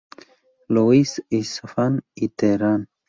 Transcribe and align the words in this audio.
Louis 0.67 1.19
de 1.29 1.37
Isfahan 1.37 2.01
y 2.15 2.29
Teherán. 2.29 2.89